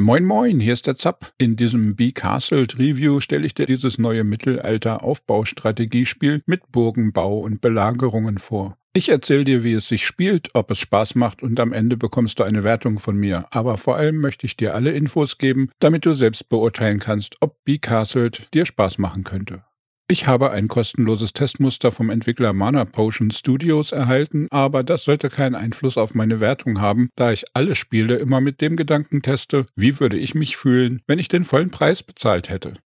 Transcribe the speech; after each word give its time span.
Moin 0.00 0.24
Moin, 0.24 0.60
hier 0.60 0.74
ist 0.74 0.86
der 0.86 0.96
Zapp. 0.96 1.32
In 1.38 1.56
diesem 1.56 1.96
Be 1.96 2.12
Castled 2.12 2.78
Review 2.78 3.18
stelle 3.18 3.44
ich 3.44 3.54
dir 3.54 3.66
dieses 3.66 3.98
neue 3.98 4.22
Mittelalter-Aufbaustrategiespiel 4.22 6.44
mit 6.46 6.70
Burgenbau 6.70 7.40
und 7.40 7.60
Belagerungen 7.60 8.38
vor. 8.38 8.78
Ich 8.92 9.08
erzähle 9.08 9.42
dir, 9.42 9.64
wie 9.64 9.72
es 9.72 9.88
sich 9.88 10.06
spielt, 10.06 10.50
ob 10.54 10.70
es 10.70 10.78
Spaß 10.78 11.16
macht 11.16 11.42
und 11.42 11.58
am 11.58 11.72
Ende 11.72 11.96
bekommst 11.96 12.38
du 12.38 12.44
eine 12.44 12.62
Wertung 12.62 13.00
von 13.00 13.16
mir. 13.16 13.46
Aber 13.50 13.76
vor 13.76 13.96
allem 13.96 14.20
möchte 14.20 14.46
ich 14.46 14.56
dir 14.56 14.76
alle 14.76 14.92
Infos 14.92 15.36
geben, 15.36 15.70
damit 15.80 16.06
du 16.06 16.12
selbst 16.12 16.48
beurteilen 16.48 17.00
kannst, 17.00 17.34
ob 17.40 17.64
Be 17.64 17.80
Castled 17.80 18.54
dir 18.54 18.66
Spaß 18.66 18.98
machen 18.98 19.24
könnte. 19.24 19.64
Ich 20.10 20.26
habe 20.26 20.50
ein 20.52 20.68
kostenloses 20.68 21.34
Testmuster 21.34 21.92
vom 21.92 22.08
Entwickler 22.08 22.54
Mana 22.54 22.86
Potion 22.86 23.30
Studios 23.30 23.92
erhalten, 23.92 24.48
aber 24.50 24.82
das 24.82 25.04
sollte 25.04 25.28
keinen 25.28 25.54
Einfluss 25.54 25.98
auf 25.98 26.14
meine 26.14 26.40
Wertung 26.40 26.80
haben, 26.80 27.10
da 27.14 27.30
ich 27.30 27.44
alle 27.52 27.74
Spiele 27.74 28.16
immer 28.16 28.40
mit 28.40 28.62
dem 28.62 28.76
Gedanken 28.76 29.20
teste, 29.20 29.66
wie 29.76 30.00
würde 30.00 30.16
ich 30.16 30.34
mich 30.34 30.56
fühlen, 30.56 31.02
wenn 31.06 31.18
ich 31.18 31.28
den 31.28 31.44
vollen 31.44 31.70
Preis 31.70 32.02
bezahlt 32.02 32.48
hätte. 32.48 32.78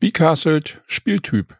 Becastled 0.00 0.82
Spieltyp 0.86 1.56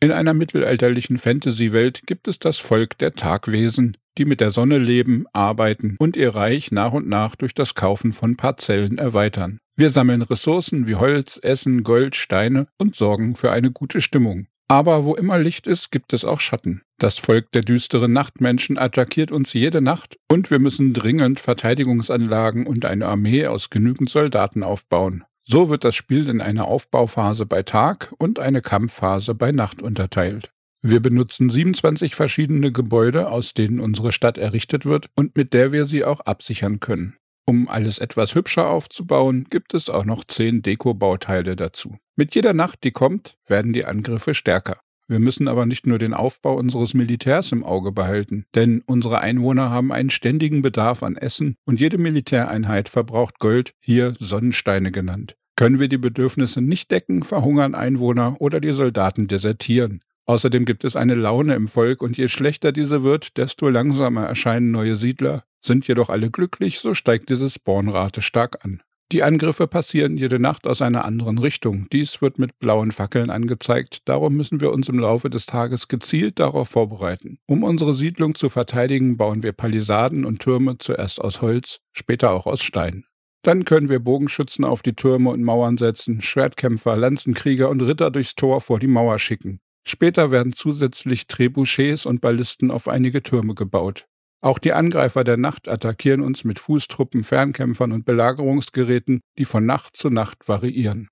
In 0.00 0.12
einer 0.12 0.34
mittelalterlichen 0.34 1.16
Fantasy-Welt 1.16 2.02
gibt 2.04 2.28
es 2.28 2.38
das 2.38 2.58
Volk 2.58 2.98
der 2.98 3.14
Tagwesen, 3.14 3.96
die 4.18 4.26
mit 4.26 4.42
der 4.42 4.50
Sonne 4.50 4.76
leben, 4.76 5.24
arbeiten 5.32 5.96
und 5.98 6.18
ihr 6.18 6.34
Reich 6.34 6.72
nach 6.72 6.92
und 6.92 7.08
nach 7.08 7.36
durch 7.36 7.54
das 7.54 7.74
Kaufen 7.74 8.12
von 8.12 8.36
Parzellen 8.36 8.98
erweitern. 8.98 9.60
Wir 9.80 9.88
sammeln 9.88 10.20
Ressourcen 10.20 10.88
wie 10.88 10.96
Holz, 10.96 11.40
Essen, 11.42 11.84
Gold, 11.84 12.14
Steine 12.14 12.66
und 12.76 12.94
sorgen 12.94 13.34
für 13.34 13.50
eine 13.50 13.70
gute 13.70 14.02
Stimmung. 14.02 14.46
Aber 14.68 15.06
wo 15.06 15.14
immer 15.14 15.38
Licht 15.38 15.66
ist, 15.66 15.90
gibt 15.90 16.12
es 16.12 16.22
auch 16.22 16.38
Schatten. 16.38 16.82
Das 16.98 17.16
Volk 17.16 17.50
der 17.52 17.62
düsteren 17.62 18.12
Nachtmenschen 18.12 18.76
attackiert 18.76 19.32
uns 19.32 19.54
jede 19.54 19.80
Nacht 19.80 20.18
und 20.28 20.50
wir 20.50 20.58
müssen 20.58 20.92
dringend 20.92 21.40
Verteidigungsanlagen 21.40 22.66
und 22.66 22.84
eine 22.84 23.06
Armee 23.06 23.46
aus 23.46 23.70
genügend 23.70 24.10
Soldaten 24.10 24.64
aufbauen. 24.64 25.24
So 25.44 25.70
wird 25.70 25.84
das 25.84 25.94
Spiel 25.94 26.28
in 26.28 26.42
eine 26.42 26.66
Aufbauphase 26.66 27.46
bei 27.46 27.62
Tag 27.62 28.12
und 28.18 28.38
eine 28.38 28.60
Kampfphase 28.60 29.34
bei 29.34 29.50
Nacht 29.50 29.80
unterteilt. 29.80 30.52
Wir 30.82 31.00
benutzen 31.00 31.48
27 31.48 32.14
verschiedene 32.14 32.70
Gebäude, 32.70 33.30
aus 33.30 33.54
denen 33.54 33.80
unsere 33.80 34.12
Stadt 34.12 34.36
errichtet 34.36 34.84
wird 34.84 35.08
und 35.14 35.36
mit 35.36 35.54
der 35.54 35.72
wir 35.72 35.86
sie 35.86 36.04
auch 36.04 36.20
absichern 36.20 36.80
können. 36.80 37.16
Um 37.46 37.68
alles 37.68 37.98
etwas 37.98 38.34
hübscher 38.34 38.68
aufzubauen, 38.68 39.46
gibt 39.50 39.74
es 39.74 39.90
auch 39.90 40.04
noch 40.04 40.24
zehn 40.24 40.62
Deko-Bauteile 40.62 41.56
dazu. 41.56 41.96
Mit 42.16 42.34
jeder 42.34 42.52
Nacht, 42.52 42.84
die 42.84 42.92
kommt, 42.92 43.38
werden 43.46 43.72
die 43.72 43.84
Angriffe 43.84 44.34
stärker. 44.34 44.80
Wir 45.08 45.18
müssen 45.18 45.48
aber 45.48 45.66
nicht 45.66 45.88
nur 45.88 45.98
den 45.98 46.14
Aufbau 46.14 46.54
unseres 46.54 46.94
Militärs 46.94 47.50
im 47.50 47.64
Auge 47.64 47.90
behalten, 47.90 48.44
denn 48.54 48.84
unsere 48.86 49.20
Einwohner 49.20 49.68
haben 49.68 49.90
einen 49.90 50.10
ständigen 50.10 50.62
Bedarf 50.62 51.02
an 51.02 51.16
Essen 51.16 51.56
und 51.64 51.80
jede 51.80 51.98
Militäreinheit 51.98 52.88
verbraucht 52.88 53.40
Gold, 53.40 53.72
hier 53.80 54.14
Sonnensteine 54.20 54.92
genannt. 54.92 55.34
Können 55.56 55.80
wir 55.80 55.88
die 55.88 55.98
Bedürfnisse 55.98 56.60
nicht 56.60 56.92
decken, 56.92 57.24
verhungern 57.24 57.74
Einwohner 57.74 58.36
oder 58.38 58.60
die 58.60 58.72
Soldaten 58.72 59.26
desertieren. 59.26 60.00
Außerdem 60.30 60.64
gibt 60.64 60.84
es 60.84 60.94
eine 60.94 61.16
Laune 61.16 61.56
im 61.56 61.66
Volk 61.66 62.02
und 62.02 62.16
je 62.16 62.28
schlechter 62.28 62.70
diese 62.70 63.02
wird, 63.02 63.36
desto 63.36 63.68
langsamer 63.68 64.26
erscheinen 64.26 64.70
neue 64.70 64.94
Siedler. 64.94 65.42
Sind 65.60 65.88
jedoch 65.88 66.08
alle 66.08 66.30
glücklich, 66.30 66.78
so 66.78 66.94
steigt 66.94 67.30
diese 67.30 67.50
Spawnrate 67.50 68.22
stark 68.22 68.64
an. 68.64 68.80
Die 69.10 69.24
Angriffe 69.24 69.66
passieren 69.66 70.16
jede 70.16 70.38
Nacht 70.38 70.68
aus 70.68 70.82
einer 70.82 71.04
anderen 71.04 71.38
Richtung. 71.38 71.88
Dies 71.92 72.22
wird 72.22 72.38
mit 72.38 72.60
blauen 72.60 72.92
Fackeln 72.92 73.28
angezeigt, 73.28 74.08
darum 74.08 74.36
müssen 74.36 74.60
wir 74.60 74.70
uns 74.70 74.88
im 74.88 75.00
Laufe 75.00 75.30
des 75.30 75.46
Tages 75.46 75.88
gezielt 75.88 76.38
darauf 76.38 76.68
vorbereiten. 76.68 77.38
Um 77.46 77.64
unsere 77.64 77.92
Siedlung 77.92 78.36
zu 78.36 78.50
verteidigen, 78.50 79.16
bauen 79.16 79.42
wir 79.42 79.50
Palisaden 79.50 80.24
und 80.24 80.38
Türme 80.38 80.78
zuerst 80.78 81.20
aus 81.20 81.42
Holz, 81.42 81.80
später 81.92 82.30
auch 82.30 82.46
aus 82.46 82.62
Stein. 82.62 83.04
Dann 83.42 83.64
können 83.64 83.88
wir 83.88 83.98
Bogenschützen 83.98 84.64
auf 84.64 84.82
die 84.82 84.94
Türme 84.94 85.30
und 85.30 85.42
Mauern 85.42 85.76
setzen, 85.76 86.22
Schwertkämpfer, 86.22 86.96
Lanzenkrieger 86.96 87.68
und 87.68 87.82
Ritter 87.82 88.12
durchs 88.12 88.36
Tor 88.36 88.60
vor 88.60 88.78
die 88.78 88.86
Mauer 88.86 89.18
schicken. 89.18 89.58
Später 89.86 90.30
werden 90.30 90.52
zusätzlich 90.52 91.26
Trebuchets 91.26 92.06
und 92.06 92.20
Ballisten 92.20 92.70
auf 92.70 92.88
einige 92.88 93.22
Türme 93.22 93.54
gebaut. 93.54 94.06
Auch 94.42 94.58
die 94.58 94.72
Angreifer 94.72 95.22
der 95.24 95.36
Nacht 95.36 95.68
attackieren 95.68 96.22
uns 96.22 96.44
mit 96.44 96.58
Fußtruppen, 96.58 97.24
Fernkämpfern 97.24 97.92
und 97.92 98.04
Belagerungsgeräten, 98.04 99.20
die 99.38 99.44
von 99.44 99.66
Nacht 99.66 99.96
zu 99.96 100.08
Nacht 100.08 100.48
variieren. 100.48 101.08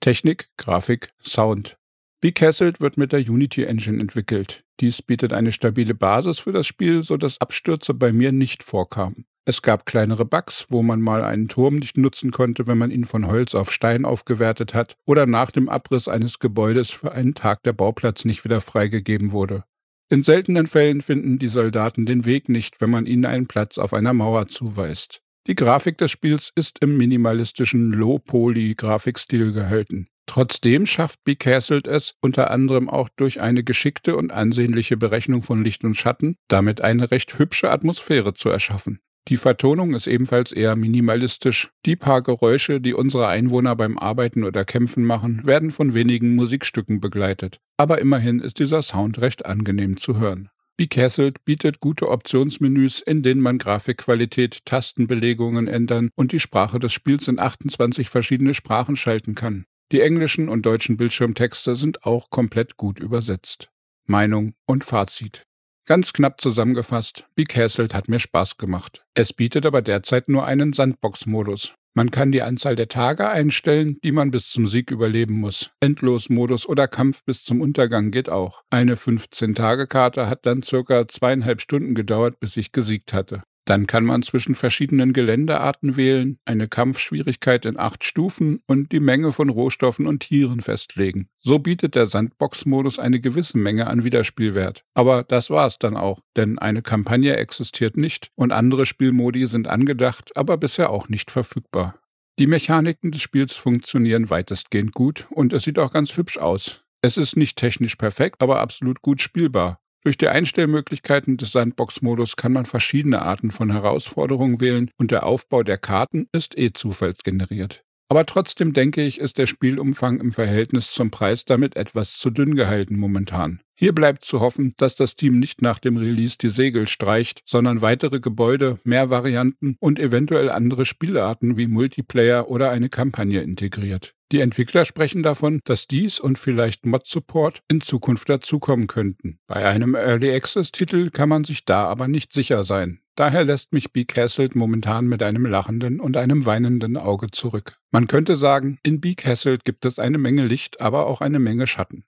Technik, 0.00 0.48
Grafik, 0.56 1.10
Sound. 1.22 1.76
Becastled 2.20 2.80
wird 2.80 2.96
mit 2.96 3.12
der 3.12 3.20
Unity 3.20 3.64
Engine 3.64 4.00
entwickelt. 4.00 4.64
Dies 4.80 5.02
bietet 5.02 5.34
eine 5.34 5.52
stabile 5.52 5.94
Basis 5.94 6.38
für 6.38 6.52
das 6.52 6.66
Spiel, 6.66 7.02
so 7.02 7.18
dass 7.18 7.40
Abstürze 7.40 7.92
bei 7.92 8.12
mir 8.12 8.32
nicht 8.32 8.62
vorkamen. 8.62 9.26
Es 9.46 9.60
gab 9.60 9.84
kleinere 9.84 10.24
Bugs, 10.24 10.66
wo 10.70 10.82
man 10.82 11.02
mal 11.02 11.22
einen 11.22 11.48
Turm 11.48 11.76
nicht 11.76 11.98
nutzen 11.98 12.30
konnte, 12.30 12.66
wenn 12.66 12.78
man 12.78 12.90
ihn 12.90 13.04
von 13.04 13.26
Holz 13.26 13.54
auf 13.54 13.70
Stein 13.70 14.06
aufgewertet 14.06 14.72
hat, 14.72 14.96
oder 15.04 15.26
nach 15.26 15.50
dem 15.50 15.68
Abriss 15.68 16.08
eines 16.08 16.38
Gebäudes 16.38 16.90
für 16.90 17.12
einen 17.12 17.34
Tag 17.34 17.62
der 17.62 17.74
Bauplatz 17.74 18.24
nicht 18.24 18.44
wieder 18.44 18.62
freigegeben 18.62 19.32
wurde. 19.32 19.64
In 20.08 20.22
seltenen 20.22 20.66
Fällen 20.66 21.02
finden 21.02 21.38
die 21.38 21.48
Soldaten 21.48 22.06
den 22.06 22.24
Weg 22.24 22.48
nicht, 22.48 22.80
wenn 22.80 22.90
man 22.90 23.04
ihnen 23.04 23.26
einen 23.26 23.46
Platz 23.46 23.76
auf 23.76 23.92
einer 23.92 24.14
Mauer 24.14 24.48
zuweist. 24.48 25.20
Die 25.46 25.54
Grafik 25.54 25.98
des 25.98 26.10
Spiels 26.10 26.50
ist 26.54 26.78
im 26.80 26.96
minimalistischen 26.96 27.92
Low-Poly-Grafikstil 27.92 29.52
gehalten. 29.52 30.08
Trotzdem 30.26 30.86
schafft 30.86 31.22
Becastled 31.24 31.86
es 31.86 32.14
unter 32.22 32.50
anderem 32.50 32.88
auch 32.88 33.10
durch 33.16 33.42
eine 33.42 33.62
geschickte 33.62 34.16
und 34.16 34.32
ansehnliche 34.32 34.96
Berechnung 34.96 35.42
von 35.42 35.62
Licht 35.62 35.84
und 35.84 35.96
Schatten, 35.96 36.36
damit 36.48 36.80
eine 36.80 37.10
recht 37.10 37.38
hübsche 37.38 37.70
Atmosphäre 37.70 38.32
zu 38.32 38.48
erschaffen. 38.48 39.00
Die 39.28 39.36
Vertonung 39.36 39.94
ist 39.94 40.06
ebenfalls 40.06 40.52
eher 40.52 40.76
minimalistisch. 40.76 41.70
Die 41.86 41.96
paar 41.96 42.22
Geräusche, 42.22 42.80
die 42.80 42.92
unsere 42.92 43.26
Einwohner 43.26 43.74
beim 43.74 43.96
Arbeiten 43.96 44.44
oder 44.44 44.66
Kämpfen 44.66 45.02
machen, 45.04 45.42
werden 45.46 45.70
von 45.70 45.94
wenigen 45.94 46.34
Musikstücken 46.34 47.00
begleitet. 47.00 47.58
Aber 47.78 48.00
immerhin 48.00 48.40
ist 48.40 48.58
dieser 48.58 48.82
Sound 48.82 49.20
recht 49.20 49.46
angenehm 49.46 49.96
zu 49.96 50.18
hören. 50.18 50.50
Becastled 50.76 51.42
bietet 51.44 51.80
gute 51.80 52.10
Optionsmenüs, 52.10 53.00
in 53.00 53.22
denen 53.22 53.40
man 53.40 53.58
Grafikqualität, 53.58 54.66
Tastenbelegungen 54.66 55.68
ändern 55.68 56.10
und 56.16 56.32
die 56.32 56.40
Sprache 56.40 56.78
des 56.78 56.92
Spiels 56.92 57.26
in 57.28 57.38
28 57.38 58.10
verschiedene 58.10 58.52
Sprachen 58.52 58.96
schalten 58.96 59.34
kann. 59.34 59.64
Die 59.92 60.00
englischen 60.00 60.48
und 60.48 60.66
deutschen 60.66 60.96
Bildschirmtexte 60.96 61.76
sind 61.76 62.04
auch 62.04 62.28
komplett 62.28 62.76
gut 62.76 62.98
übersetzt. 62.98 63.70
Meinung 64.06 64.54
und 64.66 64.84
Fazit. 64.84 65.46
Ganz 65.86 66.14
knapp 66.14 66.40
zusammengefasst, 66.40 67.26
Becastled 67.34 67.92
hat 67.92 68.08
mir 68.08 68.18
Spaß 68.18 68.56
gemacht. 68.56 69.04
Es 69.12 69.34
bietet 69.34 69.66
aber 69.66 69.82
derzeit 69.82 70.30
nur 70.30 70.46
einen 70.46 70.72
Sandbox-Modus. 70.72 71.74
Man 71.92 72.10
kann 72.10 72.32
die 72.32 72.40
Anzahl 72.40 72.74
der 72.74 72.88
Tage 72.88 73.28
einstellen, 73.28 73.98
die 74.02 74.10
man 74.10 74.30
bis 74.30 74.48
zum 74.48 74.66
Sieg 74.66 74.90
überleben 74.90 75.34
muss. 75.34 75.70
Endlosmodus 75.80 76.66
oder 76.66 76.88
Kampf 76.88 77.22
bis 77.24 77.44
zum 77.44 77.60
Untergang 77.60 78.10
geht 78.10 78.30
auch. 78.30 78.62
Eine 78.70 78.96
15-Tage-Karte 78.96 80.26
hat 80.26 80.46
dann 80.46 80.62
circa 80.62 81.06
zweieinhalb 81.06 81.60
Stunden 81.60 81.94
gedauert, 81.94 82.40
bis 82.40 82.56
ich 82.56 82.72
gesiegt 82.72 83.12
hatte. 83.12 83.42
Dann 83.64 83.86
kann 83.86 84.04
man 84.04 84.22
zwischen 84.22 84.54
verschiedenen 84.54 85.12
Geländearten 85.12 85.96
wählen, 85.96 86.38
eine 86.44 86.68
Kampfschwierigkeit 86.68 87.64
in 87.64 87.78
acht 87.78 88.04
Stufen 88.04 88.60
und 88.66 88.92
die 88.92 89.00
Menge 89.00 89.32
von 89.32 89.48
Rohstoffen 89.48 90.06
und 90.06 90.20
Tieren 90.20 90.60
festlegen. 90.60 91.28
So 91.40 91.58
bietet 91.58 91.94
der 91.94 92.06
Sandbox-Modus 92.06 92.98
eine 92.98 93.20
gewisse 93.20 93.56
Menge 93.56 93.86
an 93.86 94.04
Wiederspielwert. 94.04 94.84
Aber 94.94 95.22
das 95.22 95.48
war 95.48 95.66
es 95.66 95.78
dann 95.78 95.96
auch, 95.96 96.20
denn 96.36 96.58
eine 96.58 96.82
Kampagne 96.82 97.36
existiert 97.36 97.96
nicht 97.96 98.30
und 98.34 98.52
andere 98.52 98.84
Spielmodi 98.84 99.46
sind 99.46 99.66
angedacht, 99.66 100.36
aber 100.36 100.58
bisher 100.58 100.90
auch 100.90 101.08
nicht 101.08 101.30
verfügbar. 101.30 101.98
Die 102.38 102.48
Mechaniken 102.48 103.12
des 103.12 103.22
Spiels 103.22 103.54
funktionieren 103.54 104.28
weitestgehend 104.28 104.92
gut 104.92 105.26
und 105.30 105.52
es 105.52 105.62
sieht 105.62 105.78
auch 105.78 105.92
ganz 105.92 106.16
hübsch 106.16 106.36
aus. 106.36 106.82
Es 107.00 107.16
ist 107.16 107.36
nicht 107.36 107.56
technisch 107.56 107.96
perfekt, 107.96 108.42
aber 108.42 108.60
absolut 108.60 109.02
gut 109.02 109.22
spielbar. 109.22 109.78
Durch 110.04 110.18
die 110.18 110.28
Einstellmöglichkeiten 110.28 111.38
des 111.38 111.52
Sandbox-Modus 111.52 112.36
kann 112.36 112.52
man 112.52 112.66
verschiedene 112.66 113.22
Arten 113.22 113.50
von 113.50 113.72
Herausforderungen 113.72 114.60
wählen 114.60 114.90
und 114.98 115.10
der 115.10 115.24
Aufbau 115.24 115.62
der 115.62 115.78
Karten 115.78 116.28
ist 116.30 116.58
eh 116.58 116.72
zufallsgeneriert. 116.72 117.82
Aber 118.10 118.26
trotzdem 118.26 118.74
denke 118.74 119.02
ich, 119.02 119.18
ist 119.18 119.38
der 119.38 119.46
Spielumfang 119.46 120.20
im 120.20 120.30
Verhältnis 120.30 120.90
zum 120.90 121.10
Preis 121.10 121.46
damit 121.46 121.74
etwas 121.74 122.18
zu 122.18 122.28
dünn 122.28 122.54
gehalten 122.54 122.98
momentan. 122.98 123.60
Hier 123.76 123.92
bleibt 123.92 124.24
zu 124.24 124.40
hoffen, 124.40 124.72
dass 124.76 124.94
das 124.94 125.16
Team 125.16 125.40
nicht 125.40 125.60
nach 125.60 125.80
dem 125.80 125.96
Release 125.96 126.36
die 126.38 126.48
Segel 126.48 126.86
streicht, 126.86 127.42
sondern 127.44 127.82
weitere 127.82 128.20
Gebäude, 128.20 128.78
mehr 128.84 129.10
Varianten 129.10 129.76
und 129.80 129.98
eventuell 129.98 130.48
andere 130.48 130.86
Spielarten 130.86 131.56
wie 131.56 131.66
Multiplayer 131.66 132.48
oder 132.48 132.70
eine 132.70 132.88
Kampagne 132.88 133.42
integriert. 133.42 134.14
Die 134.30 134.40
Entwickler 134.40 134.84
sprechen 134.84 135.24
davon, 135.24 135.60
dass 135.64 135.88
dies 135.88 136.20
und 136.20 136.38
vielleicht 136.38 136.86
Mod-Support 136.86 137.62
in 137.68 137.80
Zukunft 137.80 138.28
dazukommen 138.28 138.86
könnten. 138.86 139.38
Bei 139.48 139.64
einem 139.68 139.94
Early 139.96 140.32
Access-Titel 140.32 141.10
kann 141.10 141.28
man 141.28 141.44
sich 141.44 141.64
da 141.64 141.86
aber 141.86 142.06
nicht 142.06 142.32
sicher 142.32 142.62
sein. 142.62 143.00
Daher 143.16 143.44
lässt 143.44 143.72
mich 143.72 143.92
Becastled 143.92 144.54
momentan 144.54 145.06
mit 145.06 145.22
einem 145.22 145.46
lachenden 145.46 146.00
und 146.00 146.16
einem 146.16 146.46
weinenden 146.46 146.96
Auge 146.96 147.30
zurück. 147.30 147.76
Man 147.90 148.06
könnte 148.06 148.36
sagen, 148.36 148.78
in 148.82 149.00
Becastled 149.00 149.64
gibt 149.64 149.84
es 149.84 149.98
eine 149.98 150.18
Menge 150.18 150.46
Licht, 150.46 150.80
aber 150.80 151.06
auch 151.06 151.20
eine 151.20 151.38
Menge 151.38 151.66
Schatten. 151.66 152.04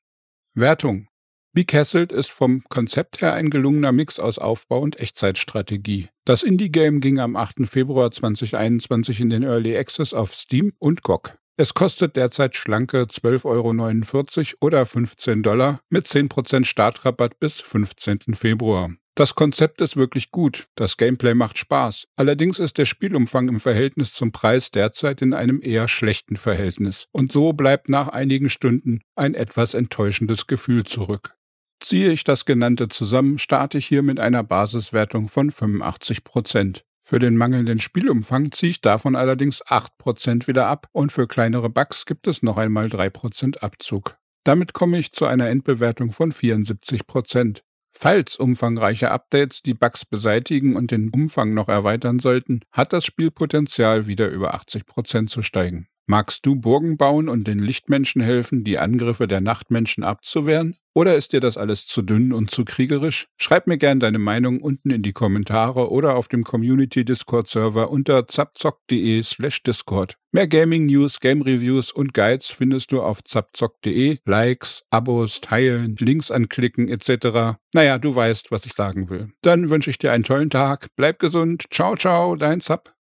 Wertung 0.55 1.09
Be 1.57 1.65
Castled 1.65 2.13
ist 2.13 2.31
vom 2.31 2.63
Konzept 2.69 3.23
her 3.23 3.33
ein 3.33 3.49
gelungener 3.49 3.91
Mix 3.91 4.21
aus 4.21 4.39
Aufbau 4.39 4.79
und 4.79 5.01
Echtzeitstrategie. 5.01 6.11
Das 6.27 6.43
Indie-Game 6.43 7.01
ging 7.01 7.19
am 7.19 7.35
8. 7.35 7.67
Februar 7.67 8.11
2021 8.11 9.21
in 9.21 9.31
den 9.31 9.43
Early 9.43 9.75
Access 9.75 10.13
auf 10.13 10.35
Steam 10.35 10.75
und 10.79 11.03
GOG. 11.03 11.39
Es 11.57 11.73
kostet 11.73 12.17
derzeit 12.17 12.57
schlanke 12.57 13.05
12,49 13.05 13.47
Euro 13.47 14.67
oder 14.67 14.85
15 14.85 15.43
Dollar 15.43 15.81
mit 15.89 16.07
10% 16.07 16.67
Startrabatt 16.67 17.41
bis 17.41 17.63
15. 17.63 18.35
Februar. 18.35 18.91
Das 19.15 19.35
Konzept 19.35 19.81
ist 19.81 19.97
wirklich 19.97 20.31
gut, 20.31 20.69
das 20.75 20.99
Gameplay 20.99 21.33
macht 21.33 21.57
Spaß. 21.57 22.07
Allerdings 22.17 22.59
ist 22.59 22.77
der 22.77 22.85
Spielumfang 22.85 23.49
im 23.49 23.61
Verhältnis 23.61 24.13
zum 24.13 24.31
Preis 24.31 24.71
derzeit 24.73 25.23
in 25.23 25.33
einem 25.33 25.63
eher 25.63 25.89
schlechten 25.89 26.37
Verhältnis. 26.37 27.09
Und 27.13 27.33
so 27.33 27.55
bleibt 27.55 27.89
nach 27.89 28.09
einigen 28.09 28.51
Stunden 28.51 29.01
ein 29.15 29.33
etwas 29.33 29.73
enttäuschendes 29.73 30.47
Gefühl 30.47 30.85
zurück. 30.85 31.36
Ziehe 31.81 32.11
ich 32.11 32.25
das 32.25 32.45
genannte 32.45 32.89
zusammen, 32.89 33.39
starte 33.39 33.79
ich 33.79 33.87
hier 33.87 34.03
mit 34.03 34.19
einer 34.19 34.43
Basiswertung 34.43 35.29
von 35.29 35.51
85 35.51 36.25
Prozent. 36.25 36.85
Für 37.03 37.19
den 37.19 37.37
mangelnden 37.37 37.79
Spielumfang 37.79 38.51
ziehe 38.51 38.71
ich 38.71 38.81
davon 38.81 39.15
allerdings 39.15 39.65
8% 39.65 40.49
wieder 40.49 40.67
ab 40.67 40.89
und 40.93 41.13
für 41.13 41.29
kleinere 41.29 41.71
Bugs 41.71 42.05
gibt 42.05 42.27
es 42.27 42.43
noch 42.43 42.57
einmal 42.57 42.87
3% 42.87 43.59
Abzug. 43.59 44.17
Damit 44.43 44.73
komme 44.73 44.99
ich 44.99 45.13
zu 45.13 45.27
einer 45.27 45.49
Endbewertung 45.49 46.13
von 46.13 46.33
74%. 46.33 47.61
Falls 47.93 48.37
umfangreiche 48.37 49.11
Updates 49.11 49.63
die 49.63 49.75
Bugs 49.75 50.05
beseitigen 50.05 50.77
und 50.77 50.91
den 50.91 51.11
Umfang 51.11 51.51
noch 51.51 51.69
erweitern 51.69 52.19
sollten, 52.19 52.61
hat 52.73 52.93
das 52.93 53.05
Spiel 53.05 53.31
Potenzial 53.31 54.07
wieder 54.07 54.29
über 54.29 54.55
80% 54.55 55.29
zu 55.29 55.43
steigen. 55.43 55.87
Magst 56.07 56.45
du 56.45 56.57
Burgen 56.57 56.97
bauen 56.97 57.29
und 57.29 57.49
den 57.49 57.59
Lichtmenschen 57.59 58.23
helfen, 58.23 58.65
die 58.65 58.79
Angriffe 58.79 59.27
der 59.27 59.41
Nachtmenschen 59.41 60.05
abzuwehren? 60.05 60.77
Oder 60.97 61.15
ist 61.15 61.35
dir 61.35 61.41
das 61.41 61.59
alles 61.59 61.87
zu 61.87 62.01
dünn 62.01 62.33
und 62.33 62.51
zu 62.51 62.65
kriegerisch? 62.65 63.29
Schreib 63.37 63.67
mir 63.67 63.77
gerne 63.77 63.99
deine 63.99 64.19
Meinung 64.19 64.63
unten 64.63 64.89
in 64.89 65.03
die 65.03 65.13
Kommentare 65.13 65.91
oder 65.91 66.17
auf 66.17 66.27
dem 66.29 66.43
Community 66.43 67.05
Discord 67.05 67.49
Server 67.49 67.91
unter 67.91 68.27
zapzock.de 68.27 69.23
slash 69.23 69.63
Discord. 69.63 70.17
Mehr 70.33 70.49
Gaming 70.49 70.87
News, 70.87 71.21
Game 71.21 71.43
Reviews 71.43 71.93
und 71.93 72.15
Guides 72.15 72.49
findest 72.49 72.93
du 72.93 73.03
auf 73.03 73.23
zapzock.de. 73.23 74.21
Likes, 74.25 74.85
Abos, 74.89 75.43
Teilen, 75.43 75.97
Links 75.99 76.31
anklicken 76.31 76.89
etc. 76.89 77.59
Naja, 77.75 77.99
du 77.99 78.15
weißt, 78.17 78.51
was 78.51 78.65
ich 78.65 78.73
sagen 78.73 79.11
will. 79.11 79.29
Dann 79.43 79.69
wünsche 79.69 79.91
ich 79.91 79.99
dir 79.99 80.13
einen 80.13 80.25
tollen 80.25 80.49
Tag, 80.49 80.89
bleib 80.97 81.19
gesund, 81.19 81.65
ciao 81.71 81.95
ciao, 81.97 82.37
dein 82.37 82.63
Zap. 82.63 82.95